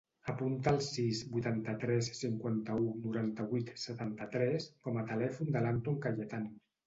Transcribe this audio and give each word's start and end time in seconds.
Apunta 0.31 0.71
el 0.75 0.79
sis, 0.85 1.19
vuitanta-tres, 1.33 2.07
cinquanta-u, 2.19 2.87
noranta-vuit, 3.03 3.69
setanta-tres 3.83 4.67
com 4.87 4.97
a 4.97 5.05
telèfon 5.11 5.55
de 5.57 5.63
l'Anton 5.67 6.01
Cayetano. 6.07 6.53